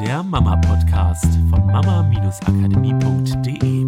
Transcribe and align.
der 0.00 0.22
Mama-Podcast 0.22 1.24
von 1.48 1.66
mama-akademie.de. 1.66 3.86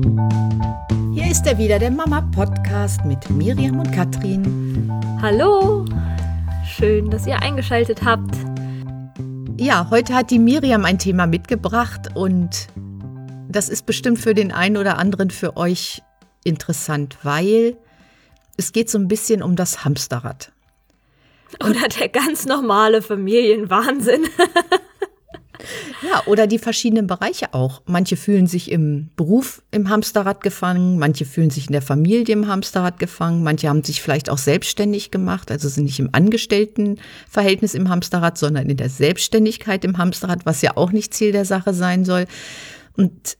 Hier 1.12 1.30
ist 1.30 1.46
er 1.46 1.58
wieder, 1.58 1.78
der 1.78 1.90
Mama-Podcast 1.90 3.04
mit 3.04 3.28
Miriam 3.28 3.78
und 3.78 3.92
Katrin. 3.92 4.90
Hallo, 5.20 5.84
schön, 6.64 7.10
dass 7.10 7.26
ihr 7.26 7.42
eingeschaltet 7.42 8.04
habt. 8.04 8.34
Ja, 9.58 9.88
heute 9.90 10.14
hat 10.14 10.30
die 10.30 10.38
Miriam 10.38 10.86
ein 10.86 10.98
Thema 10.98 11.26
mitgebracht 11.26 12.08
und 12.14 12.68
das 13.50 13.68
ist 13.68 13.84
bestimmt 13.84 14.18
für 14.18 14.32
den 14.32 14.50
einen 14.50 14.78
oder 14.78 14.96
anderen 14.96 15.28
für 15.28 15.58
euch 15.58 16.02
interessant, 16.42 17.18
weil 17.22 17.76
es 18.56 18.72
geht 18.72 18.88
so 18.88 18.96
ein 18.96 19.08
bisschen 19.08 19.42
um 19.42 19.56
das 19.56 19.84
Hamsterrad. 19.84 20.52
Oder 21.62 21.86
der 21.98 22.08
ganz 22.08 22.46
normale 22.46 23.02
Familienwahnsinn. 23.02 24.26
Ja, 26.02 26.22
oder 26.26 26.46
die 26.46 26.58
verschiedenen 26.58 27.06
Bereiche 27.06 27.54
auch. 27.54 27.82
Manche 27.86 28.16
fühlen 28.16 28.46
sich 28.46 28.70
im 28.70 29.10
Beruf 29.16 29.62
im 29.70 29.88
Hamsterrad 29.88 30.42
gefangen, 30.42 30.98
manche 30.98 31.24
fühlen 31.24 31.50
sich 31.50 31.66
in 31.66 31.72
der 31.72 31.82
Familie 31.82 32.34
im 32.34 32.46
Hamsterrad 32.46 32.98
gefangen, 32.98 33.42
manche 33.42 33.68
haben 33.68 33.84
sich 33.84 34.02
vielleicht 34.02 34.30
auch 34.30 34.38
selbstständig 34.38 35.10
gemacht, 35.10 35.50
also 35.50 35.68
sind 35.68 35.84
nicht 35.84 35.98
im 35.98 36.10
Angestelltenverhältnis 36.12 37.74
im 37.74 37.88
Hamsterrad, 37.88 38.38
sondern 38.38 38.68
in 38.68 38.76
der 38.76 38.90
Selbstständigkeit 38.90 39.84
im 39.84 39.98
Hamsterrad, 39.98 40.46
was 40.46 40.62
ja 40.62 40.76
auch 40.76 40.92
nicht 40.92 41.14
Ziel 41.14 41.32
der 41.32 41.44
Sache 41.44 41.74
sein 41.74 42.04
soll. 42.04 42.26
Und 42.96 43.36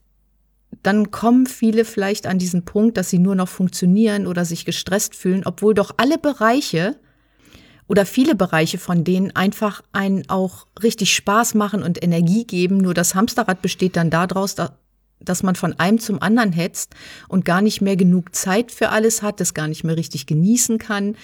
dann 0.83 1.11
kommen 1.11 1.45
viele 1.45 1.83
vielleicht 1.83 2.27
an 2.27 2.39
diesen 2.39 2.63
Punkt, 2.63 2.97
dass 2.97 3.09
sie 3.09 3.19
nur 3.19 3.35
noch 3.35 3.49
funktionieren 3.49 4.27
oder 4.27 4.45
sich 4.45 4.65
gestresst 4.65 5.15
fühlen, 5.15 5.43
obwohl 5.45 5.73
doch 5.73 5.95
alle 5.97 6.17
Bereiche 6.17 6.95
oder 7.89 8.05
viele 8.05 8.35
Bereiche 8.35 8.77
von 8.77 9.03
denen 9.03 9.35
einfach 9.35 9.81
einen 9.91 10.29
auch 10.29 10.67
richtig 10.81 11.13
Spaß 11.13 11.55
machen 11.55 11.83
und 11.83 12.01
Energie 12.01 12.45
geben. 12.45 12.77
Nur 12.77 12.93
das 12.93 13.15
Hamsterrad 13.15 13.61
besteht 13.61 13.97
dann 13.97 14.11
daraus, 14.11 14.55
dass 15.19 15.43
man 15.43 15.55
von 15.55 15.77
einem 15.79 15.99
zum 15.99 16.21
anderen 16.21 16.53
hetzt 16.53 16.93
und 17.27 17.45
gar 17.45 17.61
nicht 17.61 17.81
mehr 17.81 17.97
genug 17.97 18.35
Zeit 18.35 18.71
für 18.71 18.89
alles 18.89 19.23
hat, 19.23 19.39
das 19.39 19.55
gar 19.55 19.67
nicht 19.67 19.83
mehr 19.83 19.97
richtig 19.97 20.27
genießen 20.27 20.77
kann. 20.77 21.15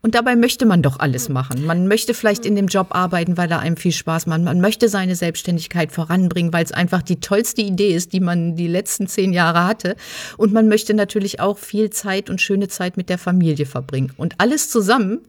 Und 0.00 0.14
dabei 0.14 0.36
möchte 0.36 0.66
man 0.66 0.82
doch 0.82 1.00
alles 1.00 1.28
machen. 1.28 1.66
Man 1.66 1.86
möchte 1.86 2.14
vielleicht 2.14 2.46
in 2.46 2.54
dem 2.54 2.68
Job 2.68 2.88
arbeiten, 2.90 3.36
weil 3.36 3.50
er 3.50 3.58
einem 3.58 3.76
viel 3.76 3.92
Spaß 3.92 4.26
macht. 4.26 4.40
Man 4.40 4.60
möchte 4.60 4.88
seine 4.88 5.16
Selbstständigkeit 5.16 5.92
voranbringen, 5.92 6.52
weil 6.52 6.64
es 6.64 6.72
einfach 6.72 7.02
die 7.02 7.20
tollste 7.20 7.60
Idee 7.60 7.94
ist, 7.94 8.12
die 8.12 8.20
man 8.20 8.56
die 8.56 8.68
letzten 8.68 9.06
zehn 9.06 9.32
Jahre 9.32 9.64
hatte. 9.64 9.96
Und 10.38 10.52
man 10.52 10.68
möchte 10.68 10.94
natürlich 10.94 11.40
auch 11.40 11.58
viel 11.58 11.90
Zeit 11.90 12.30
und 12.30 12.40
schöne 12.40 12.68
Zeit 12.68 12.96
mit 12.96 13.10
der 13.10 13.18
Familie 13.18 13.66
verbringen. 13.66 14.12
Und 14.16 14.36
alles 14.38 14.70
zusammen 14.70 15.20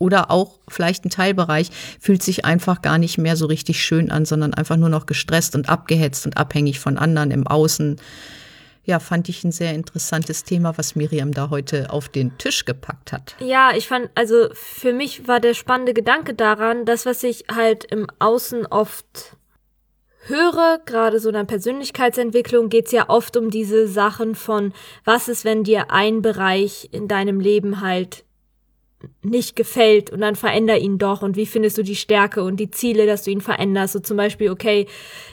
oder 0.00 0.30
auch 0.30 0.58
vielleicht 0.66 1.04
ein 1.04 1.10
Teilbereich 1.10 1.70
fühlt 2.00 2.22
sich 2.22 2.44
einfach 2.44 2.82
gar 2.82 2.98
nicht 2.98 3.18
mehr 3.18 3.36
so 3.36 3.46
richtig 3.46 3.84
schön 3.84 4.10
an, 4.10 4.24
sondern 4.24 4.54
einfach 4.54 4.76
nur 4.76 4.88
noch 4.88 5.06
gestresst 5.06 5.54
und 5.54 5.68
abgehetzt 5.68 6.26
und 6.26 6.36
abhängig 6.36 6.80
von 6.80 6.98
anderen 6.98 7.30
im 7.30 7.46
Außen. 7.46 8.00
Ja, 8.82 8.98
fand 8.98 9.28
ich 9.28 9.44
ein 9.44 9.52
sehr 9.52 9.74
interessantes 9.74 10.42
Thema, 10.42 10.76
was 10.78 10.96
Miriam 10.96 11.32
da 11.32 11.50
heute 11.50 11.90
auf 11.90 12.08
den 12.08 12.36
Tisch 12.38 12.64
gepackt 12.64 13.12
hat. 13.12 13.36
Ja, 13.38 13.72
ich 13.76 13.86
fand, 13.86 14.08
also 14.14 14.48
für 14.54 14.94
mich 14.94 15.28
war 15.28 15.38
der 15.38 15.54
spannende 15.54 15.92
Gedanke 15.92 16.34
daran, 16.34 16.86
das, 16.86 17.04
was 17.04 17.22
ich 17.22 17.44
halt 17.54 17.84
im 17.84 18.06
Außen 18.18 18.66
oft 18.66 19.36
höre, 20.22 20.80
gerade 20.86 21.20
so 21.20 21.28
in 21.28 21.34
der 21.34 21.44
Persönlichkeitsentwicklung, 21.44 22.70
geht's 22.70 22.92
ja 22.92 23.08
oft 23.08 23.36
um 23.36 23.50
diese 23.50 23.86
Sachen 23.86 24.34
von, 24.34 24.72
was 25.04 25.28
ist, 25.28 25.44
wenn 25.44 25.62
dir 25.62 25.90
ein 25.90 26.22
Bereich 26.22 26.88
in 26.90 27.06
deinem 27.06 27.38
Leben 27.38 27.82
halt 27.82 28.24
nicht 29.22 29.56
gefällt 29.56 30.10
und 30.10 30.20
dann 30.20 30.36
veränder 30.36 30.78
ihn 30.78 30.98
doch 30.98 31.22
und 31.22 31.36
wie 31.36 31.46
findest 31.46 31.78
du 31.78 31.82
die 31.82 31.96
Stärke 31.96 32.42
und 32.42 32.56
die 32.56 32.70
Ziele, 32.70 33.06
dass 33.06 33.22
du 33.22 33.30
ihn 33.30 33.40
veränderst. 33.40 33.94
So 33.94 34.00
zum 34.00 34.16
Beispiel, 34.16 34.50
okay, 34.50 34.86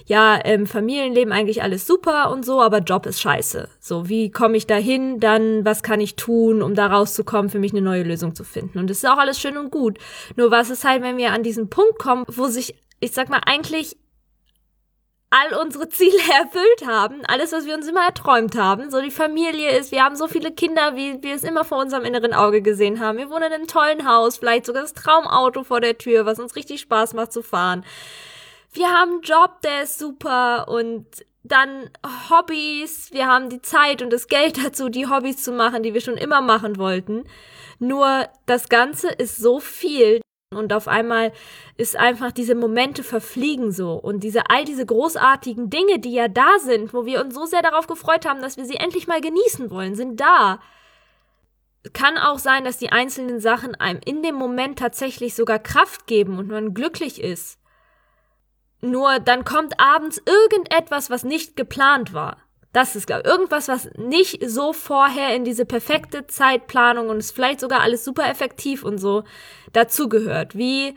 ja, 0.05 0.39
ähm, 0.43 0.65
Familienleben 0.65 1.33
eigentlich 1.33 1.61
alles 1.61 1.85
super 1.85 2.31
und 2.31 2.45
so, 2.45 2.61
aber 2.61 2.79
Job 2.79 3.05
ist 3.05 3.21
scheiße. 3.21 3.69
So, 3.79 4.09
wie 4.09 4.31
komme 4.31 4.57
ich 4.57 4.67
da 4.67 4.75
hin? 4.75 5.19
Dann, 5.19 5.65
was 5.65 5.83
kann 5.83 5.99
ich 5.99 6.15
tun, 6.15 6.61
um 6.61 6.75
da 6.75 6.87
rauszukommen, 6.87 7.49
für 7.49 7.59
mich 7.59 7.73
eine 7.73 7.81
neue 7.81 8.03
Lösung 8.03 8.35
zu 8.35 8.43
finden? 8.43 8.79
Und 8.79 8.89
das 8.89 8.97
ist 8.97 9.09
auch 9.09 9.17
alles 9.17 9.39
schön 9.39 9.57
und 9.57 9.71
gut. 9.71 9.97
Nur 10.35 10.51
was 10.51 10.69
ist 10.69 10.83
halt, 10.83 11.01
wenn 11.01 11.17
wir 11.17 11.31
an 11.31 11.43
diesen 11.43 11.69
Punkt 11.69 11.99
kommen, 11.99 12.25
wo 12.27 12.47
sich, 12.47 12.75
ich 12.99 13.11
sag 13.11 13.29
mal, 13.29 13.41
eigentlich 13.45 13.97
all 15.29 15.53
unsere 15.59 15.89
Ziele 15.89 16.17
erfüllt 16.41 16.85
haben, 16.85 17.25
alles, 17.25 17.51
was 17.51 17.65
wir 17.65 17.75
uns 17.75 17.87
immer 17.87 18.05
erträumt 18.05 18.55
haben. 18.55 18.89
So 18.91 19.01
die 19.01 19.11
Familie 19.11 19.77
ist, 19.77 19.91
wir 19.91 20.03
haben 20.03 20.15
so 20.15 20.27
viele 20.27 20.51
Kinder, 20.51 20.95
wie 20.95 21.21
wir 21.21 21.35
es 21.35 21.43
immer 21.43 21.65
vor 21.65 21.79
unserem 21.79 22.05
inneren 22.05 22.33
Auge 22.33 22.61
gesehen 22.61 22.99
haben. 22.99 23.17
Wir 23.17 23.29
wohnen 23.29 23.43
in 23.43 23.53
einem 23.53 23.67
tollen 23.67 24.07
Haus, 24.07 24.37
vielleicht 24.37 24.65
sogar 24.65 24.83
das 24.83 24.93
Traumauto 24.93 25.63
vor 25.63 25.81
der 25.81 25.97
Tür, 25.97 26.25
was 26.25 26.39
uns 26.39 26.55
richtig 26.55 26.81
Spaß 26.81 27.13
macht 27.13 27.33
zu 27.33 27.41
fahren. 27.41 27.85
Wir 28.73 28.89
haben 28.89 29.13
einen 29.13 29.21
Job, 29.21 29.61
der 29.63 29.83
ist 29.83 29.99
super 29.99 30.67
und 30.67 31.05
dann 31.43 31.89
Hobbys. 32.29 33.11
Wir 33.11 33.27
haben 33.27 33.49
die 33.49 33.61
Zeit 33.61 34.01
und 34.01 34.11
das 34.11 34.27
Geld 34.27 34.57
dazu, 34.63 34.89
die 34.89 35.07
Hobbys 35.07 35.43
zu 35.43 35.51
machen, 35.51 35.83
die 35.83 35.93
wir 35.93 36.01
schon 36.01 36.17
immer 36.17 36.41
machen 36.41 36.77
wollten. 36.77 37.25
Nur 37.79 38.27
das 38.45 38.69
Ganze 38.69 39.09
ist 39.09 39.37
so 39.37 39.59
viel, 39.59 40.21
und 40.57 40.71
auf 40.71 40.87
einmal 40.87 41.33
ist 41.75 41.97
einfach 41.97 42.31
diese 42.31 42.55
Momente 42.55 43.03
verfliegen 43.03 43.71
so 43.71 43.93
und 43.93 44.21
diese 44.21 44.49
all 44.49 44.63
diese 44.63 44.85
großartigen 44.85 45.69
Dinge, 45.69 45.99
die 45.99 46.13
ja 46.13 46.29
da 46.29 46.59
sind, 46.59 46.93
wo 46.93 47.05
wir 47.05 47.21
uns 47.21 47.35
so 47.35 47.45
sehr 47.45 47.61
darauf 47.61 47.87
gefreut 47.87 48.25
haben, 48.25 48.41
dass 48.41 48.55
wir 48.55 48.65
sie 48.65 48.75
endlich 48.75 49.07
mal 49.07 49.19
genießen 49.19 49.69
wollen, 49.69 49.95
sind 49.95 50.19
da. 50.19 50.59
Kann 51.91 52.17
auch 52.17 52.39
sein, 52.39 52.63
dass 52.63 52.77
die 52.77 52.91
einzelnen 52.91 53.41
Sachen 53.41 53.75
einem 53.75 53.99
in 54.05 54.23
dem 54.23 54.35
Moment 54.35 54.79
tatsächlich 54.79 55.35
sogar 55.35 55.59
Kraft 55.59 56.07
geben 56.07 56.39
und 56.39 56.47
man 56.47 56.73
glücklich 56.73 57.21
ist. 57.21 57.59
Nur 58.79 59.19
dann 59.19 59.43
kommt 59.43 59.79
abends 59.79 60.21
irgendetwas, 60.25 61.09
was 61.09 61.23
nicht 61.23 61.55
geplant 61.55 62.13
war. 62.13 62.37
Das 62.77 62.95
ist, 62.95 63.07
glaube 63.07 63.23
ich, 63.25 63.27
irgendwas, 63.27 63.69
was 63.69 63.89
nicht 63.97 64.47
so 64.47 64.71
vorher 64.71 65.33
in 65.33 65.43
diese 65.43 65.65
perfekte 65.65 66.27
Zeitplanung 66.27 67.09
und 67.09 67.17
ist 67.17 67.31
vielleicht 67.31 67.59
sogar 67.59 67.81
alles 67.81 68.05
super 68.05 68.29
effektiv 68.29 68.83
und 68.83 68.99
so 68.99 69.23
dazugehört. 69.73 70.55
Wie 70.55 70.93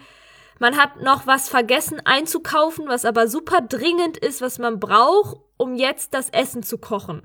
man 0.59 0.77
hat 0.77 1.01
noch 1.01 1.27
was 1.27 1.49
vergessen 1.49 1.99
einzukaufen, 2.05 2.87
was 2.87 3.07
aber 3.07 3.29
super 3.29 3.63
dringend 3.63 4.19
ist, 4.19 4.43
was 4.43 4.59
man 4.59 4.79
braucht, 4.79 5.39
um 5.57 5.75
jetzt 5.75 6.13
das 6.13 6.29
Essen 6.29 6.63
zu 6.63 6.77
kochen 6.77 7.23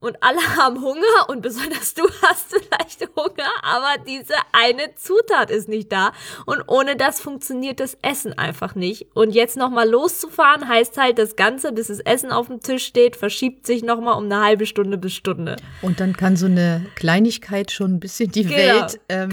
und 0.00 0.22
alle 0.22 0.40
haben 0.56 0.80
Hunger 0.80 1.28
und 1.28 1.42
besonders 1.42 1.94
du 1.94 2.02
hast 2.22 2.54
vielleicht 2.54 3.08
Hunger, 3.16 3.50
aber 3.62 4.02
diese 4.06 4.34
eine 4.52 4.94
Zutat 4.94 5.50
ist 5.50 5.68
nicht 5.68 5.90
da 5.92 6.12
und 6.46 6.62
ohne 6.66 6.96
das 6.96 7.20
funktioniert 7.20 7.80
das 7.80 7.96
Essen 8.02 8.36
einfach 8.38 8.74
nicht. 8.74 9.06
Und 9.14 9.34
jetzt 9.34 9.56
nochmal 9.56 9.88
loszufahren 9.88 10.68
heißt 10.68 10.96
halt, 10.98 11.18
das 11.18 11.36
Ganze, 11.36 11.72
bis 11.72 11.88
das 11.88 12.00
Essen 12.00 12.32
auf 12.32 12.46
dem 12.48 12.60
Tisch 12.60 12.84
steht, 12.84 13.16
verschiebt 13.16 13.66
sich 13.66 13.82
nochmal 13.82 14.16
um 14.16 14.24
eine 14.24 14.40
halbe 14.40 14.66
Stunde 14.66 14.98
bis 14.98 15.14
Stunde. 15.14 15.56
Und 15.82 16.00
dann 16.00 16.16
kann 16.16 16.36
so 16.36 16.46
eine 16.46 16.86
Kleinigkeit 16.94 17.70
schon 17.70 17.94
ein 17.94 18.00
bisschen 18.00 18.30
die 18.30 18.44
genau. 18.44 18.56
Welt 18.56 19.00
ähm, 19.08 19.30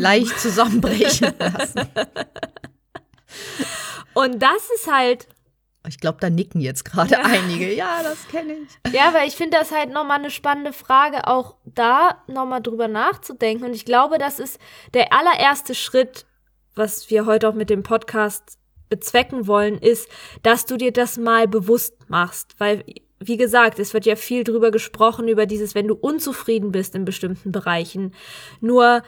leicht 0.00 0.38
zusammenbrechen 0.38 1.34
lassen. 1.38 1.80
Und 4.14 4.42
das 4.42 4.68
ist 4.74 4.90
halt 4.90 5.28
ich 5.86 6.00
glaube, 6.00 6.18
da 6.20 6.28
nicken 6.28 6.60
jetzt 6.60 6.84
gerade 6.84 7.12
ja. 7.12 7.20
einige. 7.22 7.72
Ja, 7.72 8.02
das 8.02 8.26
kenne 8.28 8.54
ich. 8.54 8.92
Ja, 8.92 9.14
weil 9.14 9.28
ich 9.28 9.36
finde 9.36 9.58
das 9.58 9.70
halt 9.70 9.90
nochmal 9.90 10.18
eine 10.18 10.30
spannende 10.30 10.72
Frage, 10.72 11.26
auch 11.26 11.56
da 11.64 12.22
nochmal 12.26 12.60
drüber 12.60 12.88
nachzudenken. 12.88 13.64
Und 13.64 13.74
ich 13.74 13.84
glaube, 13.84 14.18
das 14.18 14.38
ist 14.38 14.58
der 14.94 15.12
allererste 15.12 15.74
Schritt, 15.74 16.26
was 16.74 17.10
wir 17.10 17.26
heute 17.26 17.48
auch 17.48 17.54
mit 17.54 17.70
dem 17.70 17.82
Podcast 17.82 18.58
bezwecken 18.88 19.46
wollen, 19.46 19.78
ist, 19.78 20.08
dass 20.42 20.66
du 20.66 20.76
dir 20.76 20.92
das 20.92 21.16
mal 21.16 21.46
bewusst 21.46 22.08
machst. 22.08 22.54
Weil, 22.58 22.84
wie 23.20 23.36
gesagt, 23.36 23.78
es 23.78 23.94
wird 23.94 24.06
ja 24.06 24.16
viel 24.16 24.44
drüber 24.44 24.70
gesprochen, 24.70 25.28
über 25.28 25.46
dieses, 25.46 25.74
wenn 25.74 25.88
du 25.88 25.94
unzufrieden 25.94 26.72
bist 26.72 26.94
in 26.94 27.04
bestimmten 27.04 27.52
Bereichen. 27.52 28.14
Nur, 28.60 29.02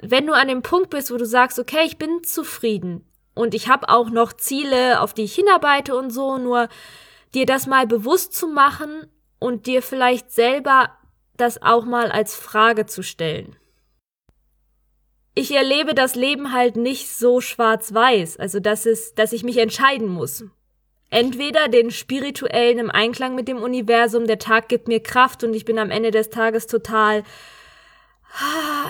wenn 0.00 0.26
du 0.26 0.32
an 0.34 0.48
dem 0.48 0.62
Punkt 0.62 0.90
bist, 0.90 1.10
wo 1.10 1.16
du 1.16 1.26
sagst, 1.26 1.58
okay, 1.58 1.84
ich 1.84 1.96
bin 1.96 2.22
zufrieden, 2.22 3.04
und 3.38 3.54
ich 3.54 3.68
habe 3.68 3.88
auch 3.88 4.10
noch 4.10 4.32
Ziele, 4.32 5.00
auf 5.00 5.14
die 5.14 5.22
ich 5.22 5.34
hinarbeite 5.34 5.96
und 5.96 6.10
so, 6.10 6.38
nur 6.38 6.68
dir 7.34 7.46
das 7.46 7.66
mal 7.66 7.86
bewusst 7.86 8.34
zu 8.34 8.48
machen 8.48 9.06
und 9.38 9.66
dir 9.66 9.80
vielleicht 9.80 10.32
selber 10.32 10.90
das 11.36 11.62
auch 11.62 11.84
mal 11.84 12.10
als 12.10 12.34
Frage 12.34 12.86
zu 12.86 13.02
stellen. 13.02 13.54
Ich 15.36 15.54
erlebe 15.54 15.94
das 15.94 16.16
Leben 16.16 16.52
halt 16.52 16.74
nicht 16.74 17.08
so 17.08 17.40
schwarz-weiß, 17.40 18.38
also 18.40 18.58
dass 18.58 18.86
es, 18.86 19.14
dass 19.14 19.32
ich 19.32 19.44
mich 19.44 19.58
entscheiden 19.58 20.08
muss. 20.08 20.44
Entweder 21.08 21.68
den 21.68 21.92
spirituellen 21.92 22.78
im 22.78 22.90
Einklang 22.90 23.36
mit 23.36 23.46
dem 23.46 23.58
Universum, 23.58 24.26
der 24.26 24.40
Tag 24.40 24.68
gibt 24.68 24.88
mir 24.88 25.00
Kraft 25.00 25.44
und 25.44 25.54
ich 25.54 25.64
bin 25.64 25.78
am 25.78 25.92
Ende 25.92 26.10
des 26.10 26.30
Tages 26.30 26.66
total 26.66 27.22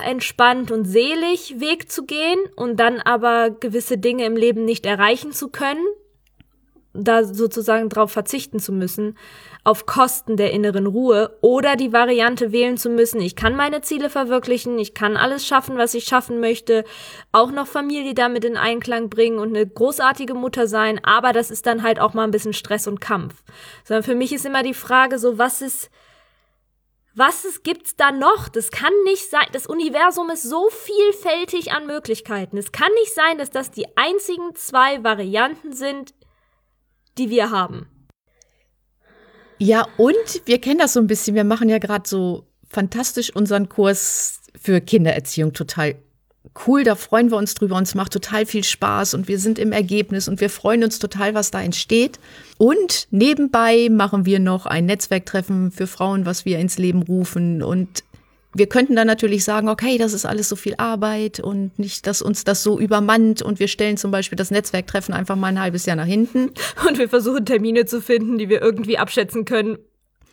entspannt 0.05 0.71
und 0.71 0.85
selig 0.85 1.59
Weg 1.59 1.91
zu 1.91 2.05
gehen 2.05 2.39
und 2.55 2.79
dann 2.79 2.99
aber 2.99 3.49
gewisse 3.49 3.97
Dinge 3.97 4.25
im 4.25 4.35
Leben 4.35 4.65
nicht 4.65 4.85
erreichen 4.85 5.31
zu 5.31 5.49
können. 5.49 5.85
da 6.93 7.23
sozusagen 7.23 7.87
drauf 7.87 8.11
verzichten 8.11 8.59
zu 8.59 8.71
müssen, 8.71 9.15
auf 9.63 9.85
Kosten 9.85 10.37
der 10.37 10.51
inneren 10.51 10.87
Ruhe 10.87 11.37
oder 11.41 11.75
die 11.75 11.93
Variante 11.93 12.51
wählen 12.51 12.77
zu 12.77 12.89
müssen, 12.89 13.21
ich 13.21 13.35
kann 13.35 13.55
meine 13.55 13.81
Ziele 13.81 14.09
verwirklichen, 14.09 14.79
ich 14.79 14.93
kann 14.95 15.15
alles 15.15 15.45
schaffen, 15.45 15.77
was 15.77 15.93
ich 15.93 16.05
schaffen 16.05 16.39
möchte, 16.39 16.83
auch 17.31 17.51
noch 17.51 17.67
Familie 17.67 18.15
damit 18.15 18.43
in 18.43 18.57
Einklang 18.57 19.09
bringen 19.09 19.37
und 19.37 19.55
eine 19.55 19.67
großartige 19.67 20.33
Mutter 20.33 20.67
sein, 20.67 20.99
aber 21.03 21.31
das 21.31 21.51
ist 21.51 21.67
dann 21.67 21.83
halt 21.83 21.99
auch 21.99 22.13
mal 22.15 22.23
ein 22.23 22.31
bisschen 22.31 22.53
Stress 22.53 22.87
und 22.87 22.99
Kampf. 23.01 23.43
Sondern 23.83 24.03
für 24.03 24.15
mich 24.15 24.33
ist 24.33 24.45
immer 24.45 24.63
die 24.63 24.73
Frage 24.73 25.19
so, 25.19 25.37
was 25.37 25.61
ist, 25.61 25.91
was 27.15 27.43
es 27.43 27.63
gibt's 27.63 27.95
da 27.95 28.11
noch? 28.11 28.49
Das 28.49 28.71
kann 28.71 28.93
nicht 29.03 29.29
sein. 29.29 29.45
Das 29.51 29.67
Universum 29.67 30.29
ist 30.29 30.43
so 30.43 30.69
vielfältig 30.69 31.71
an 31.71 31.87
Möglichkeiten. 31.87 32.57
Es 32.57 32.71
kann 32.71 32.91
nicht 33.01 33.13
sein, 33.13 33.37
dass 33.37 33.49
das 33.49 33.71
die 33.71 33.85
einzigen 33.97 34.55
zwei 34.55 35.03
Varianten 35.03 35.73
sind, 35.73 36.13
die 37.17 37.29
wir 37.29 37.51
haben. 37.51 37.87
Ja, 39.57 39.87
und 39.97 40.41
wir 40.45 40.61
kennen 40.61 40.79
das 40.79 40.93
so 40.93 40.99
ein 40.99 41.07
bisschen. 41.07 41.35
Wir 41.35 41.43
machen 41.43 41.67
ja 41.67 41.79
gerade 41.79 42.07
so 42.07 42.47
fantastisch 42.69 43.35
unseren 43.35 43.67
Kurs 43.67 44.39
für 44.59 44.79
Kindererziehung 44.79 45.53
total 45.53 45.95
cool. 46.67 46.83
Da 46.83 46.95
freuen 46.95 47.31
wir 47.31 47.37
uns 47.37 47.53
drüber. 47.53 47.75
Uns 47.75 47.95
macht 47.95 48.13
total 48.13 48.45
viel 48.45 48.63
Spaß 48.63 49.13
und 49.13 49.27
wir 49.27 49.39
sind 49.39 49.59
im 49.59 49.71
Ergebnis 49.71 50.27
und 50.27 50.41
wir 50.41 50.49
freuen 50.49 50.83
uns 50.83 50.99
total, 50.99 51.33
was 51.33 51.51
da 51.51 51.61
entsteht. 51.61 52.19
Und 52.57 53.07
nebenbei 53.11 53.89
machen 53.89 54.25
wir 54.25 54.39
noch 54.39 54.65
ein 54.65 54.85
Netzwerktreffen 54.85 55.71
für 55.71 55.87
Frauen, 55.87 56.25
was 56.25 56.45
wir 56.45 56.59
ins 56.59 56.77
Leben 56.77 57.03
rufen 57.03 57.63
und 57.63 58.03
wir 58.53 58.67
könnten 58.67 58.95
dann 58.95 59.05
natürlich 59.05 59.43
sagen, 59.43 59.69
okay, 59.69 59.97
das 59.97 60.13
ist 60.13 60.25
alles 60.25 60.49
so 60.49 60.55
viel 60.55 60.73
Arbeit 60.77 61.39
und 61.39 61.77
nicht, 61.77 62.07
dass 62.07 62.21
uns 62.21 62.43
das 62.43 62.63
so 62.63 62.79
übermannt 62.79 63.43
und 63.43 63.59
wir 63.59 63.67
stellen 63.67 63.95
zum 63.95 64.09
Beispiel 64.09 64.37
das 64.37 64.49
Netzwerktreffen 64.49 65.13
einfach 65.13 65.35
mal 65.35 65.49
ein 65.49 65.61
halbes 65.61 65.85
Jahr 65.85 65.95
nach 65.95 66.05
hinten. 66.05 66.51
Und 66.87 66.97
wir 66.97 67.09
versuchen 67.09 67.45
Termine 67.45 67.85
zu 67.85 68.01
finden, 68.01 68.37
die 68.39 68.49
wir 68.49 68.61
irgendwie 68.61 68.97
abschätzen 68.97 69.45
können, 69.45 69.77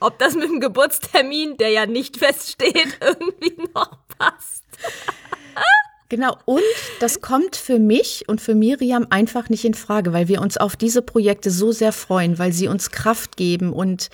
ob 0.00 0.18
das 0.18 0.34
mit 0.34 0.44
dem 0.44 0.60
Geburtstermin, 0.60 1.56
der 1.58 1.70
ja 1.70 1.86
nicht 1.86 2.16
feststeht, 2.16 2.98
irgendwie 3.00 3.56
noch 3.74 3.98
passt. 4.18 4.64
Genau, 6.08 6.36
und 6.44 6.62
das 7.00 7.20
kommt 7.20 7.56
für 7.56 7.80
mich 7.80 8.24
und 8.28 8.40
für 8.40 8.54
Miriam 8.54 9.08
einfach 9.10 9.48
nicht 9.48 9.64
in 9.64 9.74
Frage, 9.74 10.12
weil 10.12 10.28
wir 10.28 10.40
uns 10.40 10.56
auf 10.56 10.76
diese 10.76 11.02
Projekte 11.02 11.50
so 11.50 11.72
sehr 11.72 11.92
freuen, 11.92 12.38
weil 12.38 12.52
sie 12.52 12.68
uns 12.68 12.92
Kraft 12.92 13.36
geben 13.36 13.72
und 13.72 14.08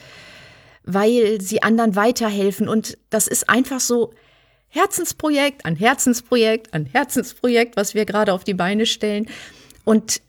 weil 0.84 1.40
sie 1.40 1.62
anderen 1.62 1.94
weiterhelfen. 1.94 2.66
Und 2.66 2.96
das 3.10 3.28
ist 3.28 3.48
einfach 3.50 3.80
so 3.80 4.14
Herzensprojekt 4.68 5.66
an 5.66 5.76
Herzensprojekt 5.76 6.72
an 6.72 6.86
Herzensprojekt, 6.86 7.76
was 7.76 7.94
wir 7.94 8.06
gerade 8.06 8.32
auf 8.32 8.42
die 8.42 8.54
Beine 8.54 8.86
stellen. 8.86 9.28
Und 9.84 10.22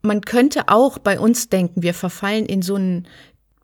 man 0.00 0.22
könnte 0.22 0.68
auch 0.68 0.98
bei 0.98 1.20
uns 1.20 1.50
denken, 1.50 1.82
wir 1.82 1.92
verfallen 1.92 2.46
in 2.46 2.62
so 2.62 2.76
einen 2.76 3.06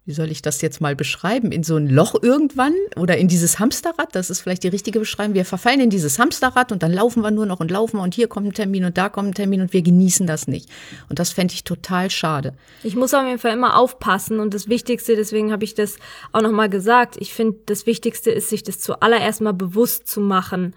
wie 0.06 0.12
soll 0.12 0.30
ich 0.30 0.40
das 0.40 0.62
jetzt 0.62 0.80
mal 0.80 0.94
beschreiben, 0.94 1.50
in 1.50 1.64
so 1.64 1.76
ein 1.76 1.88
Loch 1.88 2.14
irgendwann 2.22 2.74
oder 2.94 3.18
in 3.18 3.26
dieses 3.26 3.58
Hamsterrad, 3.58 4.14
das 4.14 4.30
ist 4.30 4.40
vielleicht 4.40 4.62
die 4.62 4.68
richtige 4.68 5.00
Beschreibung. 5.00 5.34
Wir 5.34 5.44
verfallen 5.44 5.80
in 5.80 5.90
dieses 5.90 6.20
Hamsterrad 6.20 6.70
und 6.70 6.84
dann 6.84 6.92
laufen 6.92 7.22
wir 7.22 7.32
nur 7.32 7.44
noch 7.44 7.58
und 7.58 7.72
laufen 7.72 7.98
und 7.98 8.14
hier 8.14 8.28
kommt 8.28 8.46
ein 8.46 8.52
Termin 8.52 8.84
und 8.84 8.96
da 8.96 9.08
kommt 9.08 9.30
ein 9.30 9.34
Termin 9.34 9.60
und 9.62 9.72
wir 9.72 9.82
genießen 9.82 10.28
das 10.28 10.46
nicht. 10.46 10.70
Und 11.08 11.18
das 11.18 11.32
fände 11.32 11.54
ich 11.54 11.64
total 11.64 12.08
schade. 12.10 12.54
Ich 12.84 12.94
muss 12.94 13.14
auf 13.14 13.26
jeden 13.26 13.40
Fall 13.40 13.52
immer 13.52 13.76
aufpassen 13.76 14.38
und 14.38 14.54
das 14.54 14.68
Wichtigste, 14.68 15.16
deswegen 15.16 15.50
habe 15.50 15.64
ich 15.64 15.74
das 15.74 15.96
auch 16.30 16.40
nochmal 16.40 16.68
gesagt, 16.68 17.16
ich 17.18 17.34
finde, 17.34 17.58
das 17.66 17.86
Wichtigste 17.86 18.30
ist, 18.30 18.48
sich 18.48 18.62
das 18.62 18.78
zuallererst 18.78 19.40
mal 19.40 19.54
bewusst 19.54 20.06
zu 20.06 20.20
machen 20.20 20.72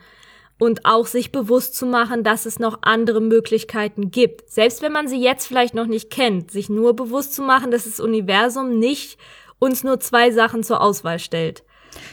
und 0.59 0.85
auch 0.85 1.07
sich 1.07 1.31
bewusst 1.31 1.75
zu 1.75 1.87
machen, 1.87 2.23
dass 2.23 2.45
es 2.45 2.59
noch 2.59 2.79
andere 2.81 3.21
Möglichkeiten 3.21 4.11
gibt. 4.11 4.49
Selbst 4.51 4.83
wenn 4.83 4.91
man 4.91 5.07
sie 5.07 5.19
jetzt 5.19 5.47
vielleicht 5.47 5.73
noch 5.73 5.87
nicht 5.87 6.11
kennt, 6.11 6.51
sich 6.51 6.69
nur 6.69 6.95
bewusst 6.95 7.33
zu 7.33 7.41
machen, 7.41 7.71
dass 7.71 7.85
das 7.85 7.99
Universum 7.99 8.77
nicht 8.77 9.17
uns 9.57 9.83
nur 9.83 9.99
zwei 9.99 10.31
Sachen 10.31 10.63
zur 10.63 10.81
Auswahl 10.81 11.17
stellt. 11.17 11.63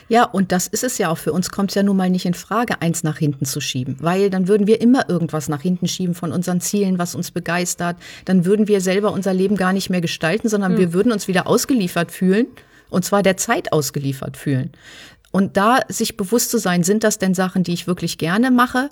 Ja, 0.08 0.24
und 0.24 0.52
das 0.52 0.68
ist 0.68 0.84
es 0.84 0.98
ja 0.98 1.10
auch. 1.10 1.18
Für 1.18 1.32
uns 1.32 1.50
kommt 1.50 1.70
es 1.70 1.74
ja 1.74 1.82
nun 1.82 1.96
mal 1.96 2.08
nicht 2.08 2.24
in 2.24 2.34
Frage, 2.34 2.80
eins 2.80 3.02
nach 3.02 3.18
hinten 3.18 3.44
zu 3.44 3.60
schieben, 3.60 3.96
weil 4.00 4.30
dann 4.30 4.48
würden 4.48 4.66
wir 4.66 4.80
immer 4.80 5.08
irgendwas 5.08 5.48
nach 5.48 5.60
hinten 5.60 5.88
schieben 5.88 6.14
von 6.14 6.32
unseren 6.32 6.60
Zielen, 6.60 6.98
was 6.98 7.14
uns 7.14 7.30
begeistert. 7.30 7.96
Dann 8.24 8.46
würden 8.46 8.68
wir 8.68 8.80
selber 8.80 9.12
unser 9.12 9.34
Leben 9.34 9.56
gar 9.56 9.72
nicht 9.72 9.90
mehr 9.90 10.00
gestalten, 10.00 10.48
sondern 10.48 10.72
hm. 10.72 10.78
wir 10.78 10.92
würden 10.92 11.12
uns 11.12 11.28
wieder 11.28 11.46
ausgeliefert 11.46 12.10
fühlen 12.10 12.46
und 12.88 13.04
zwar 13.04 13.22
der 13.22 13.36
Zeit 13.36 13.72
ausgeliefert 13.72 14.36
fühlen. 14.36 14.70
Und 15.36 15.58
da 15.58 15.80
sich 15.88 16.16
bewusst 16.16 16.50
zu 16.50 16.56
sein, 16.56 16.82
sind 16.82 17.04
das 17.04 17.18
denn 17.18 17.34
Sachen, 17.34 17.62
die 17.62 17.74
ich 17.74 17.86
wirklich 17.86 18.16
gerne 18.16 18.50
mache, 18.50 18.88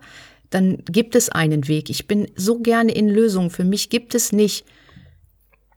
dann 0.51 0.77
gibt 0.85 1.15
es 1.15 1.31
einen 1.31 1.69
Weg. 1.69 1.89
Ich 1.89 2.07
bin 2.07 2.29
so 2.37 2.59
gerne 2.59 2.93
in 2.93 3.09
Lösungen. 3.09 3.49
Für 3.49 3.65
mich 3.65 3.89
gibt 3.89 4.15
es 4.15 4.31
nicht, 4.31 4.67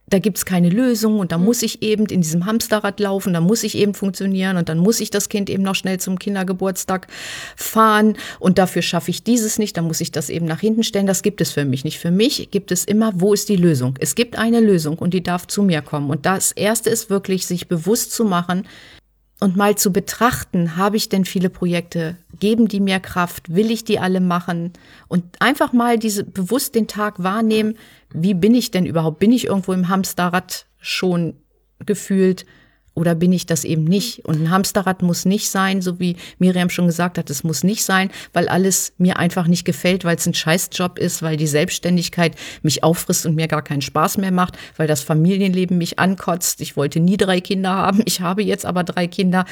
da 0.09 0.19
gibt 0.19 0.39
es 0.39 0.45
keine 0.45 0.69
Lösung 0.69 1.19
und 1.19 1.31
da 1.31 1.37
muss 1.37 1.63
ich 1.63 1.81
eben 1.83 2.05
in 2.07 2.19
diesem 2.19 2.45
Hamsterrad 2.45 2.99
laufen, 2.99 3.31
da 3.31 3.39
muss 3.39 3.63
ich 3.63 3.77
eben 3.77 3.93
funktionieren 3.93 4.57
und 4.57 4.67
dann 4.67 4.77
muss 4.77 4.99
ich 4.99 5.09
das 5.09 5.29
Kind 5.29 5.49
eben 5.49 5.63
noch 5.63 5.75
schnell 5.75 6.01
zum 6.01 6.19
Kindergeburtstag 6.19 7.07
fahren 7.55 8.17
und 8.41 8.57
dafür 8.57 8.81
schaffe 8.81 9.09
ich 9.09 9.23
dieses 9.23 9.59
nicht, 9.59 9.77
dann 9.77 9.87
muss 9.87 10.01
ich 10.01 10.11
das 10.11 10.29
eben 10.29 10.47
nach 10.47 10.59
hinten 10.59 10.83
stellen. 10.83 11.07
Das 11.07 11.23
gibt 11.23 11.39
es 11.39 11.51
für 11.51 11.63
mich 11.63 11.85
nicht. 11.85 11.97
Für 11.97 12.11
mich 12.11 12.51
gibt 12.51 12.73
es 12.73 12.83
immer, 12.83 13.13
wo 13.15 13.31
ist 13.31 13.47
die 13.47 13.55
Lösung? 13.55 13.95
Es 14.01 14.15
gibt 14.15 14.37
eine 14.37 14.59
Lösung 14.59 14.97
und 14.97 15.13
die 15.13 15.23
darf 15.23 15.47
zu 15.47 15.63
mir 15.63 15.81
kommen. 15.81 16.09
Und 16.09 16.25
das 16.25 16.51
Erste 16.51 16.89
ist 16.89 17.09
wirklich, 17.09 17.47
sich 17.47 17.69
bewusst 17.69 18.11
zu 18.11 18.25
machen, 18.25 18.67
und 19.39 19.56
mal 19.56 19.75
zu 19.75 19.92
betrachten, 19.92 20.78
habe 20.78 20.98
ich 20.98 21.10
denn 21.10 21.25
viele 21.25 21.50
Projekte, 21.50 22.18
geben 22.39 22.68
die 22.68 22.80
mir 22.80 23.00
Kraft, 23.00 23.54
will 23.54 23.72
ich 23.72 23.84
die 23.84 24.00
alle 24.00 24.19
machen? 24.19 24.74
Und 25.07 25.42
einfach 25.42 25.74
mal 25.74 26.00
diese 26.00 26.24
bewusst 26.24 26.75
den 26.75 26.88
Tag 26.88 27.22
wahrnehmen, 27.22 27.75
wie 28.13 28.34
bin 28.34 28.56
ich 28.56 28.72
denn 28.72 28.86
überhaupt, 28.86 29.19
bin 29.19 29.31
ich 29.31 29.45
irgendwo 29.45 29.74
im 29.74 29.89
Hamsterrad 29.89 30.66
schon 30.80 31.36
gefühlt 31.86 32.45
oder 32.97 33.13
bin 33.13 33.31
ich 33.31 33.45
das 33.45 33.63
eben 33.63 33.83
nicht? 33.83 34.25
Und 34.25 34.41
ein 34.41 34.49
Hamsterrad 34.49 35.03
muss 35.03 35.23
nicht 35.23 35.51
sein, 35.51 35.83
so 35.83 35.99
wie 35.99 36.15
Miriam 36.39 36.71
schon 36.71 36.88
gesagt 36.88 37.19
hat, 37.19 37.29
es 37.29 37.44
muss 37.44 37.63
nicht 37.63 37.85
sein, 37.85 38.09
weil 38.33 38.49
alles 38.49 38.91
mir 38.97 39.17
einfach 39.17 39.45
nicht 39.45 39.65
gefällt, 39.65 40.03
weil 40.03 40.15
es 40.15 40.25
ein 40.25 40.33
Scheißjob 40.33 40.97
ist, 40.97 41.21
weil 41.21 41.38
die 41.38 41.45
Selbstständigkeit 41.45 42.35
mich 42.63 42.83
auffrisst 42.83 43.27
und 43.27 43.35
mir 43.35 43.47
gar 43.47 43.61
keinen 43.61 43.83
Spaß 43.83 44.17
mehr 44.17 44.31
macht, 44.31 44.57
weil 44.77 44.88
das 44.88 45.01
Familienleben 45.01 45.77
mich 45.77 45.99
ankotzt. 45.99 46.59
Ich 46.59 46.75
wollte 46.75 46.99
nie 46.99 47.17
drei 47.17 47.39
Kinder 47.39 47.69
haben, 47.69 48.01
ich 48.05 48.21
habe 48.21 48.41
jetzt 48.41 48.65
aber 48.65 48.83
drei 48.83 49.05
Kinder. 49.05 49.45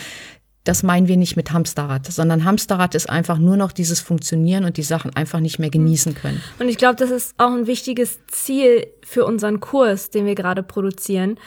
Das 0.64 0.82
meinen 0.82 1.08
wir 1.08 1.16
nicht 1.16 1.36
mit 1.36 1.52
Hamsterrad, 1.52 2.08
sondern 2.08 2.46
Hamsterrad 2.46 2.96
ist 2.96 3.08
einfach 3.08 3.38
nur 3.38 3.58
noch 3.58 3.72
dieses 3.72 4.02
Funktionieren 4.02 4.66
und 4.66 4.78
die 4.78 4.84
Sachen 4.84 5.16
einfach 5.16 5.40
nicht 5.40 5.60
mehr 5.60 5.70
genießen 5.70 6.16
können. 6.16 6.42
Und 6.58 6.68
ich 6.68 6.78
glaube, 6.78 6.96
das 6.96 7.12
ist 7.12 7.36
auch 7.38 7.52
ein 7.52 7.68
wichtiges 7.68 8.18
Ziel 8.26 8.88
für 9.04 9.26
unseren 9.26 9.60
Kurs, 9.60 10.10
den 10.10 10.26
wir 10.26 10.34
gerade 10.34 10.64
produzieren, 10.64 11.38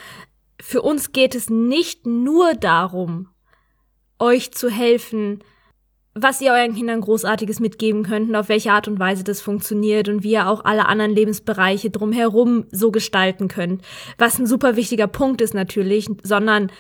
für 0.61 0.83
uns 0.83 1.13
geht 1.13 1.35
es 1.35 1.51
nicht 1.51 2.07
nur 2.07 2.55
darum, 2.55 3.29
euch 4.19 4.53
zu 4.53 4.69
helfen, 4.69 5.45
was 6.15 6.41
ihr 6.41 6.53
euren 6.53 6.75
Kindern 6.75 7.01
großartiges 7.01 7.61
mitgeben 7.61 8.03
könnt 8.03 8.29
und 8.29 8.35
auf 8.35 8.49
welche 8.49 8.73
Art 8.73 8.89
und 8.89 8.99
Weise 8.99 9.23
das 9.23 9.41
funktioniert 9.41 10.09
und 10.09 10.25
wie 10.25 10.33
ihr 10.33 10.49
auch 10.49 10.65
alle 10.65 10.87
anderen 10.87 11.15
Lebensbereiche 11.15 11.91
drumherum 11.91 12.67
so 12.73 12.91
gestalten 12.91 13.47
könnt. 13.47 13.83
Was 14.17 14.39
ein 14.39 14.47
super 14.47 14.75
wichtiger 14.75 15.07
Punkt 15.07 15.41
ist 15.41 15.55
natürlich, 15.55 16.09
sondern 16.23 16.73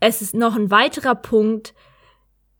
es 0.00 0.22
ist 0.22 0.34
noch 0.34 0.56
ein 0.56 0.70
weiterer 0.70 1.16
Punkt, 1.16 1.74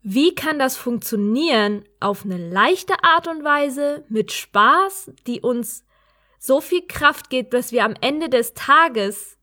wie 0.02 0.34
kann 0.34 0.58
das 0.58 0.76
funktionieren 0.76 1.84
auf 2.00 2.24
eine 2.24 2.36
leichte 2.36 2.94
Art 3.02 3.26
und 3.26 3.44
Weise 3.44 4.04
mit 4.08 4.32
Spaß, 4.32 5.12
die 5.26 5.40
uns 5.40 5.84
so 6.38 6.60
viel 6.60 6.82
Kraft 6.86 7.30
gibt, 7.30 7.54
dass 7.54 7.72
wir 7.72 7.84
am 7.84 7.94
Ende 8.00 8.28
des 8.28 8.54
Tages 8.54 9.37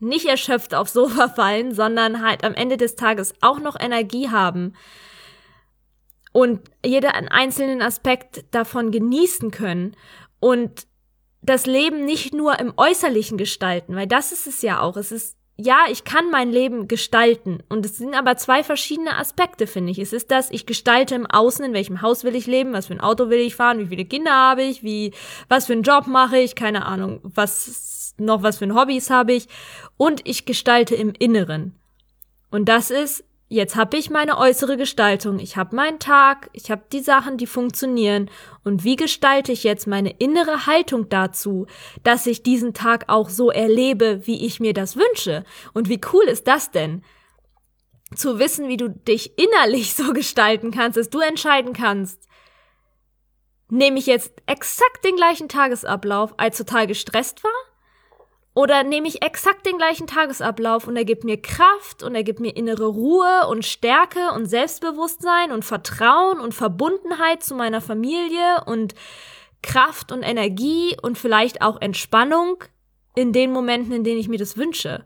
nicht 0.00 0.26
erschöpft 0.26 0.74
aufs 0.74 0.92
Sofa 0.92 1.28
fallen, 1.28 1.74
sondern 1.74 2.22
halt 2.22 2.44
am 2.44 2.54
Ende 2.54 2.76
des 2.76 2.96
Tages 2.96 3.34
auch 3.40 3.60
noch 3.60 3.78
Energie 3.78 4.30
haben 4.30 4.74
und 6.32 6.60
jeden 6.84 7.28
einzelnen 7.28 7.80
Aspekt 7.80 8.44
davon 8.50 8.90
genießen 8.90 9.52
können 9.52 9.96
und 10.40 10.86
das 11.42 11.66
Leben 11.66 12.04
nicht 12.04 12.34
nur 12.34 12.58
im 12.58 12.72
Äußerlichen 12.76 13.38
gestalten, 13.38 13.94
weil 13.94 14.06
das 14.08 14.32
ist 14.32 14.46
es 14.46 14.60
ja 14.62 14.80
auch. 14.80 14.96
Es 14.96 15.12
ist, 15.12 15.36
ja, 15.56 15.84
ich 15.90 16.04
kann 16.04 16.30
mein 16.30 16.50
Leben 16.50 16.88
gestalten. 16.88 17.62
Und 17.68 17.86
es 17.86 17.98
sind 17.98 18.14
aber 18.14 18.36
zwei 18.36 18.64
verschiedene 18.64 19.16
Aspekte, 19.16 19.66
finde 19.66 19.92
ich. 19.92 19.98
Es 19.98 20.12
ist 20.12 20.30
das, 20.30 20.50
ich 20.50 20.66
gestalte 20.66 21.14
im 21.14 21.26
Außen, 21.26 21.64
in 21.64 21.74
welchem 21.74 22.02
Haus 22.02 22.24
will 22.24 22.34
ich 22.34 22.46
leben, 22.46 22.72
was 22.72 22.86
für 22.86 22.94
ein 22.94 23.00
Auto 23.00 23.28
will 23.28 23.38
ich 23.38 23.54
fahren, 23.54 23.78
wie 23.78 23.86
viele 23.86 24.06
Kinder 24.06 24.32
habe 24.32 24.62
ich, 24.62 24.82
wie, 24.82 25.12
was 25.48 25.66
für 25.66 25.74
einen 25.74 25.82
Job 25.82 26.06
mache 26.06 26.38
ich, 26.38 26.56
keine 26.56 26.86
Ahnung, 26.86 27.20
was 27.22 27.93
noch 28.16 28.42
was 28.42 28.58
für 28.58 28.74
Hobbys 28.74 29.10
habe 29.10 29.32
ich 29.32 29.48
und 29.96 30.26
ich 30.26 30.44
gestalte 30.44 30.94
im 30.94 31.12
Inneren. 31.18 31.78
Und 32.50 32.68
das 32.68 32.90
ist, 32.90 33.24
jetzt 33.48 33.76
habe 33.76 33.96
ich 33.96 34.10
meine 34.10 34.38
äußere 34.38 34.76
Gestaltung, 34.76 35.38
ich 35.38 35.56
habe 35.56 35.76
meinen 35.76 35.98
Tag, 35.98 36.50
ich 36.52 36.70
habe 36.70 36.82
die 36.92 37.00
Sachen, 37.00 37.36
die 37.36 37.46
funktionieren 37.46 38.30
und 38.62 38.84
wie 38.84 38.96
gestalte 38.96 39.52
ich 39.52 39.64
jetzt 39.64 39.86
meine 39.86 40.10
innere 40.10 40.66
Haltung 40.66 41.08
dazu, 41.08 41.66
dass 42.02 42.26
ich 42.26 42.42
diesen 42.42 42.74
Tag 42.74 43.04
auch 43.08 43.28
so 43.28 43.50
erlebe, 43.50 44.26
wie 44.26 44.46
ich 44.46 44.60
mir 44.60 44.72
das 44.72 44.96
wünsche? 44.96 45.44
Und 45.72 45.88
wie 45.88 46.00
cool 46.12 46.24
ist 46.24 46.46
das 46.46 46.70
denn? 46.70 47.02
Zu 48.14 48.38
wissen, 48.38 48.68
wie 48.68 48.76
du 48.76 48.88
dich 48.88 49.36
innerlich 49.38 49.94
so 49.94 50.12
gestalten 50.12 50.70
kannst, 50.70 50.96
dass 50.96 51.10
du 51.10 51.18
entscheiden 51.18 51.72
kannst, 51.72 52.28
nehme 53.68 53.98
ich 53.98 54.06
jetzt 54.06 54.32
exakt 54.46 55.04
den 55.04 55.16
gleichen 55.16 55.48
Tagesablauf, 55.48 56.34
als 56.36 56.58
total 56.58 56.86
gestresst 56.86 57.42
war? 57.42 57.73
Oder 58.54 58.84
nehme 58.84 59.08
ich 59.08 59.22
exakt 59.22 59.66
den 59.66 59.78
gleichen 59.78 60.06
Tagesablauf 60.06 60.86
und 60.86 60.96
er 60.96 61.04
gibt 61.04 61.24
mir 61.24 61.42
Kraft 61.42 62.04
und 62.04 62.14
er 62.14 62.22
gibt 62.22 62.38
mir 62.38 62.56
innere 62.56 62.86
Ruhe 62.86 63.48
und 63.48 63.64
Stärke 63.64 64.30
und 64.32 64.46
Selbstbewusstsein 64.46 65.50
und 65.50 65.64
Vertrauen 65.64 66.38
und 66.38 66.54
Verbundenheit 66.54 67.42
zu 67.42 67.56
meiner 67.56 67.80
Familie 67.80 68.62
und 68.66 68.94
Kraft 69.60 70.12
und 70.12 70.22
Energie 70.22 70.96
und 71.02 71.18
vielleicht 71.18 71.62
auch 71.62 71.80
Entspannung 71.80 72.62
in 73.16 73.32
den 73.32 73.50
Momenten, 73.50 73.92
in 73.92 74.04
denen 74.04 74.20
ich 74.20 74.28
mir 74.28 74.38
das 74.38 74.56
wünsche. 74.56 75.04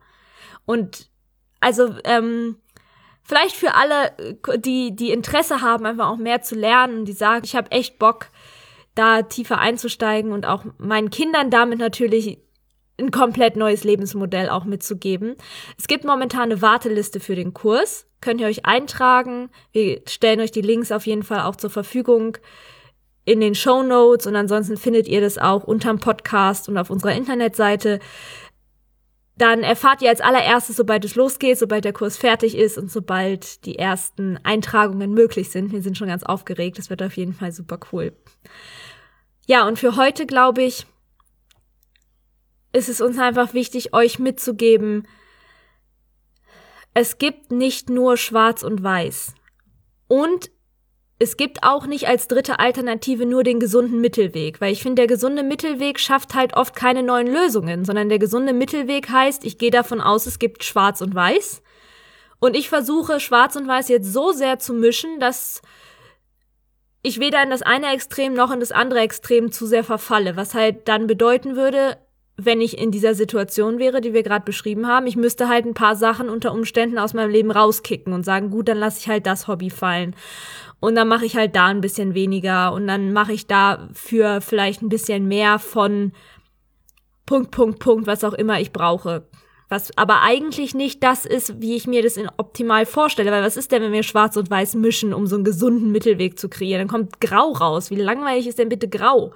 Und 0.66 1.08
also 1.60 1.94
ähm, 2.04 2.56
vielleicht 3.22 3.56
für 3.56 3.74
alle, 3.74 4.38
die 4.58 4.94
die 4.94 5.10
Interesse 5.10 5.62
haben, 5.62 5.86
einfach 5.86 6.08
auch 6.08 6.18
mehr 6.18 6.42
zu 6.42 6.54
lernen, 6.54 7.06
die 7.06 7.12
sagen, 7.12 7.44
ich 7.44 7.56
habe 7.56 7.70
echt 7.70 7.98
Bock, 7.98 8.26
da 8.94 9.22
tiefer 9.22 9.58
einzusteigen 9.58 10.32
und 10.32 10.44
auch 10.44 10.64
meinen 10.76 11.08
Kindern 11.08 11.50
damit 11.50 11.78
natürlich 11.78 12.38
ein 12.98 13.10
komplett 13.10 13.56
neues 13.56 13.84
Lebensmodell 13.84 14.48
auch 14.48 14.64
mitzugeben. 14.64 15.36
Es 15.78 15.86
gibt 15.86 16.04
momentan 16.04 16.50
eine 16.50 16.62
Warteliste 16.62 17.20
für 17.20 17.36
den 17.36 17.54
Kurs. 17.54 18.06
Könnt 18.20 18.40
ihr 18.40 18.48
euch 18.48 18.66
eintragen. 18.66 19.50
Wir 19.72 20.02
stellen 20.08 20.40
euch 20.40 20.50
die 20.50 20.62
Links 20.62 20.90
auf 20.90 21.06
jeden 21.06 21.22
Fall 21.22 21.42
auch 21.42 21.56
zur 21.56 21.70
Verfügung 21.70 22.36
in 23.24 23.40
den 23.40 23.54
Show 23.54 23.82
Notes 23.82 24.26
und 24.26 24.34
ansonsten 24.36 24.76
findet 24.76 25.06
ihr 25.06 25.20
das 25.20 25.38
auch 25.38 25.64
unterm 25.64 25.98
Podcast 25.98 26.68
und 26.68 26.78
auf 26.78 26.90
unserer 26.90 27.12
Internetseite. 27.12 28.00
Dann 29.36 29.62
erfahrt 29.62 30.02
ihr 30.02 30.08
als 30.08 30.20
allererstes, 30.20 30.76
sobald 30.76 31.04
es 31.04 31.14
losgeht, 31.14 31.58
sobald 31.58 31.84
der 31.84 31.92
Kurs 31.92 32.16
fertig 32.16 32.56
ist 32.56 32.76
und 32.76 32.90
sobald 32.90 33.64
die 33.66 33.78
ersten 33.78 34.36
Eintragungen 34.42 35.12
möglich 35.12 35.50
sind. 35.50 35.70
Wir 35.70 35.82
sind 35.82 35.96
schon 35.96 36.08
ganz 36.08 36.24
aufgeregt. 36.24 36.78
Das 36.78 36.90
wird 36.90 37.02
auf 37.02 37.16
jeden 37.16 37.34
Fall 37.34 37.52
super 37.52 37.78
cool. 37.92 38.12
Ja, 39.46 39.68
und 39.68 39.78
für 39.78 39.94
heute 39.94 40.26
glaube 40.26 40.62
ich, 40.62 40.86
ist 42.78 42.88
es 42.88 43.00
uns 43.00 43.18
einfach 43.18 43.52
wichtig, 43.52 43.92
euch 43.92 44.18
mitzugeben, 44.18 45.06
es 46.94 47.18
gibt 47.18 47.52
nicht 47.52 47.90
nur 47.90 48.16
schwarz 48.16 48.62
und 48.62 48.82
weiß. 48.82 49.34
Und 50.08 50.50
es 51.20 51.36
gibt 51.36 51.64
auch 51.64 51.86
nicht 51.86 52.06
als 52.06 52.28
dritte 52.28 52.60
Alternative 52.60 53.26
nur 53.26 53.42
den 53.42 53.58
gesunden 53.58 54.00
Mittelweg, 54.00 54.60
weil 54.60 54.72
ich 54.72 54.82
finde, 54.82 55.02
der 55.02 55.06
gesunde 55.08 55.42
Mittelweg 55.42 55.98
schafft 55.98 56.34
halt 56.34 56.56
oft 56.56 56.76
keine 56.76 57.02
neuen 57.02 57.26
Lösungen, 57.26 57.84
sondern 57.84 58.08
der 58.08 58.20
gesunde 58.20 58.52
Mittelweg 58.52 59.10
heißt, 59.10 59.44
ich 59.44 59.58
gehe 59.58 59.70
davon 59.70 60.00
aus, 60.00 60.26
es 60.26 60.38
gibt 60.38 60.64
schwarz 60.64 61.00
und 61.00 61.14
weiß. 61.14 61.62
Und 62.38 62.56
ich 62.56 62.68
versuche, 62.68 63.18
schwarz 63.18 63.56
und 63.56 63.66
weiß 63.66 63.88
jetzt 63.88 64.12
so 64.12 64.30
sehr 64.30 64.60
zu 64.60 64.72
mischen, 64.72 65.18
dass 65.18 65.60
ich 67.02 67.18
weder 67.18 67.42
in 67.42 67.50
das 67.50 67.62
eine 67.62 67.92
Extrem 67.92 68.34
noch 68.34 68.52
in 68.52 68.60
das 68.60 68.72
andere 68.72 69.00
Extrem 69.00 69.50
zu 69.50 69.66
sehr 69.66 69.84
verfalle, 69.84 70.36
was 70.36 70.54
halt 70.54 70.88
dann 70.88 71.06
bedeuten 71.08 71.56
würde, 71.56 71.96
wenn 72.40 72.60
ich 72.60 72.78
in 72.78 72.92
dieser 72.92 73.14
Situation 73.14 73.80
wäre, 73.80 74.00
die 74.00 74.14
wir 74.14 74.22
gerade 74.22 74.44
beschrieben 74.44 74.86
haben, 74.86 75.08
ich 75.08 75.16
müsste 75.16 75.48
halt 75.48 75.66
ein 75.66 75.74
paar 75.74 75.96
Sachen 75.96 76.28
unter 76.28 76.52
Umständen 76.52 76.96
aus 76.96 77.12
meinem 77.12 77.30
Leben 77.30 77.50
rauskicken 77.50 78.12
und 78.12 78.24
sagen, 78.24 78.50
gut, 78.50 78.68
dann 78.68 78.78
lasse 78.78 79.00
ich 79.00 79.08
halt 79.08 79.26
das 79.26 79.48
Hobby 79.48 79.70
fallen. 79.70 80.14
Und 80.78 80.94
dann 80.94 81.08
mache 81.08 81.26
ich 81.26 81.34
halt 81.34 81.56
da 81.56 81.66
ein 81.66 81.80
bisschen 81.80 82.14
weniger 82.14 82.72
und 82.72 82.86
dann 82.86 83.12
mache 83.12 83.32
ich 83.32 83.48
dafür 83.48 84.40
vielleicht 84.40 84.82
ein 84.82 84.88
bisschen 84.88 85.26
mehr 85.26 85.58
von 85.58 86.12
Punkt, 87.26 87.50
Punkt, 87.50 87.80
Punkt, 87.80 88.06
was 88.06 88.22
auch 88.22 88.34
immer 88.34 88.60
ich 88.60 88.72
brauche. 88.72 89.26
Was 89.68 89.90
aber 89.98 90.22
eigentlich 90.22 90.76
nicht 90.76 91.02
das 91.02 91.26
ist, 91.26 91.60
wie 91.60 91.74
ich 91.74 91.88
mir 91.88 92.02
das 92.02 92.16
in 92.16 92.30
optimal 92.36 92.86
vorstelle. 92.86 93.32
Weil 93.32 93.42
was 93.42 93.56
ist 93.56 93.72
denn, 93.72 93.82
wenn 93.82 93.92
wir 93.92 94.04
schwarz 94.04 94.36
und 94.36 94.48
weiß 94.48 94.76
mischen, 94.76 95.12
um 95.12 95.26
so 95.26 95.34
einen 95.34 95.44
gesunden 95.44 95.90
Mittelweg 95.90 96.38
zu 96.38 96.48
kreieren? 96.48 96.86
Dann 96.86 96.88
kommt 96.88 97.20
grau 97.20 97.50
raus. 97.50 97.90
Wie 97.90 97.96
langweilig 97.96 98.46
ist 98.46 98.60
denn 98.60 98.68
bitte 98.68 98.88
grau? 98.88 99.34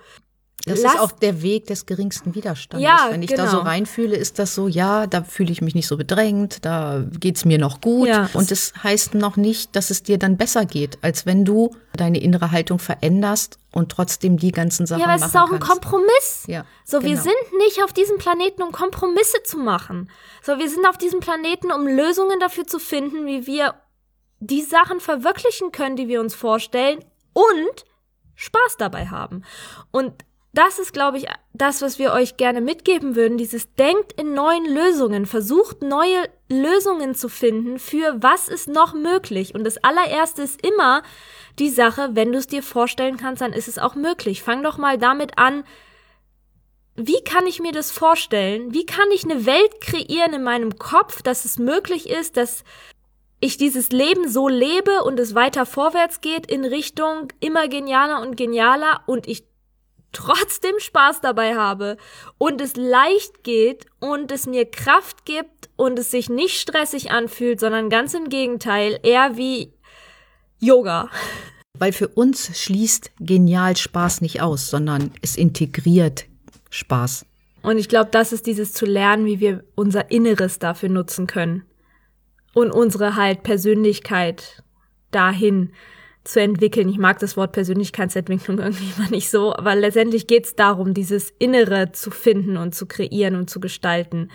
Das 0.64 0.80
Lass, 0.80 0.94
ist 0.94 1.00
auch 1.00 1.12
der 1.12 1.42
Weg 1.42 1.66
des 1.66 1.86
geringsten 1.86 2.34
Widerstandes. 2.36 2.86
Ja, 2.86 3.08
Wenn 3.10 3.22
ich 3.22 3.30
genau. 3.30 3.44
da 3.44 3.50
so 3.50 3.56
genau. 3.58 3.68
reinfühle, 3.68 4.16
ist 4.16 4.38
das 4.38 4.54
so, 4.54 4.68
ja, 4.68 5.08
da 5.08 5.24
fühle 5.24 5.50
ich 5.50 5.60
mich 5.60 5.74
nicht 5.74 5.88
so 5.88 5.96
bedrängt, 5.96 6.64
da 6.64 7.04
geht's 7.18 7.44
mir 7.44 7.58
noch 7.58 7.80
gut. 7.80 8.06
Ja. 8.06 8.30
Und 8.32 8.52
es 8.52 8.72
das 8.72 8.84
heißt 8.84 9.14
noch 9.14 9.36
nicht, 9.36 9.74
dass 9.74 9.90
es 9.90 10.04
dir 10.04 10.18
dann 10.18 10.36
besser 10.36 10.64
geht, 10.64 10.98
als 11.02 11.26
wenn 11.26 11.44
du 11.44 11.74
deine 11.96 12.20
innere 12.20 12.52
Haltung 12.52 12.78
veränderst 12.78 13.58
und 13.72 13.90
trotzdem 13.90 14.36
die 14.36 14.52
ganzen 14.52 14.86
Sachen 14.86 15.00
Ja, 15.00 15.06
aber 15.06 15.16
es 15.16 15.26
ist 15.26 15.36
auch 15.36 15.48
kannst. 15.48 15.64
ein 15.64 15.68
Kompromiss. 15.68 16.44
Ja, 16.46 16.64
so, 16.84 17.00
genau. 17.00 17.10
wir 17.10 17.16
sind 17.18 17.58
nicht 17.58 17.82
auf 17.82 17.92
diesem 17.92 18.18
Planeten, 18.18 18.62
um 18.62 18.70
Kompromisse 18.70 19.42
zu 19.42 19.58
machen. 19.58 20.10
So, 20.42 20.58
wir 20.58 20.70
sind 20.70 20.86
auf 20.86 20.96
diesem 20.96 21.20
Planeten, 21.20 21.72
um 21.72 21.88
Lösungen 21.88 22.38
dafür 22.38 22.66
zu 22.66 22.78
finden, 22.78 23.26
wie 23.26 23.46
wir 23.46 23.74
die 24.38 24.62
Sachen 24.62 25.00
verwirklichen 25.00 25.72
können, 25.72 25.96
die 25.96 26.08
wir 26.08 26.20
uns 26.20 26.34
vorstellen 26.34 27.04
und 27.32 27.84
Spaß 28.34 28.76
dabei 28.78 29.06
haben. 29.06 29.44
Und 29.90 30.12
das 30.54 30.78
ist, 30.78 30.92
glaube 30.92 31.16
ich, 31.16 31.26
das, 31.54 31.80
was 31.80 31.98
wir 31.98 32.12
euch 32.12 32.36
gerne 32.36 32.60
mitgeben 32.60 33.16
würden. 33.16 33.38
Dieses 33.38 33.74
Denkt 33.74 34.12
in 34.20 34.34
neuen 34.34 34.66
Lösungen, 34.66 35.24
versucht 35.24 35.80
neue 35.80 36.28
Lösungen 36.48 37.14
zu 37.14 37.30
finden 37.30 37.78
für 37.78 38.22
was 38.22 38.48
ist 38.48 38.68
noch 38.68 38.92
möglich. 38.92 39.54
Und 39.54 39.64
das 39.64 39.82
allererste 39.82 40.42
ist 40.42 40.64
immer 40.64 41.02
die 41.58 41.70
Sache, 41.70 42.10
wenn 42.12 42.32
du 42.32 42.38
es 42.38 42.46
dir 42.46 42.62
vorstellen 42.62 43.16
kannst, 43.16 43.40
dann 43.40 43.54
ist 43.54 43.68
es 43.68 43.78
auch 43.78 43.94
möglich. 43.94 44.42
Fang 44.42 44.62
doch 44.62 44.76
mal 44.76 44.98
damit 44.98 45.38
an, 45.38 45.64
wie 46.96 47.24
kann 47.24 47.46
ich 47.46 47.60
mir 47.60 47.72
das 47.72 47.90
vorstellen? 47.90 48.74
Wie 48.74 48.84
kann 48.84 49.10
ich 49.10 49.24
eine 49.24 49.46
Welt 49.46 49.80
kreieren 49.80 50.34
in 50.34 50.42
meinem 50.42 50.78
Kopf, 50.78 51.22
dass 51.22 51.46
es 51.46 51.58
möglich 51.58 52.10
ist, 52.10 52.36
dass 52.36 52.64
ich 53.40 53.56
dieses 53.56 53.90
Leben 53.90 54.28
so 54.28 54.48
lebe 54.48 55.02
und 55.02 55.18
es 55.18 55.34
weiter 55.34 55.64
vorwärts 55.64 56.20
geht 56.20 56.46
in 56.46 56.66
Richtung 56.66 57.32
immer 57.40 57.68
genialer 57.68 58.20
und 58.20 58.36
genialer 58.36 59.00
und 59.06 59.26
ich 59.26 59.44
trotzdem 60.12 60.74
Spaß 60.78 61.20
dabei 61.20 61.56
habe 61.56 61.96
und 62.38 62.60
es 62.60 62.76
leicht 62.76 63.42
geht 63.42 63.86
und 64.00 64.30
es 64.30 64.46
mir 64.46 64.70
Kraft 64.70 65.24
gibt 65.24 65.70
und 65.76 65.98
es 65.98 66.10
sich 66.10 66.28
nicht 66.28 66.60
stressig 66.60 67.10
anfühlt, 67.10 67.60
sondern 67.60 67.90
ganz 67.90 68.14
im 68.14 68.28
Gegenteil, 68.28 68.98
eher 69.02 69.36
wie 69.36 69.72
Yoga. 70.58 71.10
Weil 71.78 71.92
für 71.92 72.08
uns 72.08 72.56
schließt 72.62 73.10
genial 73.18 73.76
Spaß 73.76 74.20
nicht 74.20 74.40
aus, 74.40 74.68
sondern 74.68 75.12
es 75.22 75.36
integriert 75.36 76.26
Spaß. 76.70 77.26
Und 77.62 77.78
ich 77.78 77.88
glaube, 77.88 78.10
das 78.10 78.32
ist 78.32 78.46
dieses 78.46 78.72
zu 78.72 78.86
lernen, 78.86 79.24
wie 79.24 79.40
wir 79.40 79.64
unser 79.74 80.10
Inneres 80.10 80.58
dafür 80.58 80.88
nutzen 80.88 81.26
können. 81.26 81.64
Und 82.54 82.70
unsere 82.70 83.16
halt 83.16 83.42
Persönlichkeit 83.44 84.62
dahin 85.10 85.72
zu 86.24 86.40
entwickeln. 86.40 86.88
Ich 86.88 86.98
mag 86.98 87.18
das 87.18 87.36
Wort 87.36 87.52
Persönlichkeitsentwicklung 87.52 88.58
irgendwie 88.60 88.92
immer 88.96 89.10
nicht 89.10 89.30
so, 89.30 89.54
aber 89.54 89.74
letztendlich 89.74 90.26
geht 90.26 90.46
es 90.46 90.54
darum, 90.54 90.94
dieses 90.94 91.32
Innere 91.38 91.92
zu 91.92 92.10
finden 92.10 92.56
und 92.56 92.74
zu 92.74 92.86
kreieren 92.86 93.36
und 93.36 93.50
zu 93.50 93.60
gestalten. 93.60 94.30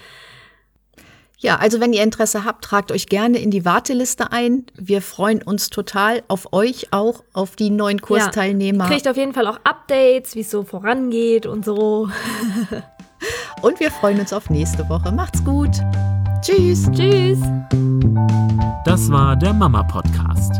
Ja, 1.40 1.58
also 1.58 1.80
wenn 1.80 1.94
ihr 1.94 2.02
Interesse 2.02 2.46
habt, 2.46 2.64
tragt 2.64 2.92
euch 2.92 3.06
gerne 3.06 3.38
in 3.38 3.52
die 3.52 3.64
Warteliste 3.64 4.32
ein. 4.32 4.66
Wir 4.76 5.04
freuen 5.04 5.44
uns 5.44 5.70
total 5.70 6.24
auf 6.28 6.52
euch, 6.52 6.88
auch 6.90 7.24
auf 7.32 7.56
die 7.56 7.70
neuen 7.70 8.02
Kursteilnehmer. 8.02 8.86
Ja, 8.86 8.90
kriegt 8.90 9.08
auf 9.08 9.18
jeden 9.18 9.34
Fall 9.34 9.46
auch 9.46 9.60
Updates, 9.64 10.34
wie 10.34 10.40
es 10.40 10.50
so 10.50 10.64
vorangeht 10.64 11.46
und 11.46 11.64
so. 11.64 12.10
und 13.62 13.80
wir 13.80 13.92
freuen 13.92 14.20
uns 14.20 14.34
auf 14.34 14.50
nächste 14.50 14.90
Woche. 14.90 15.12
Macht's 15.12 15.44
gut. 15.44 15.76
Tschüss. 16.42 16.90
Tschüss. 16.92 17.40
Das 18.84 19.12
war 19.12 19.36
der 19.36 19.54
Mama 19.54 19.84
Podcast 19.84 20.60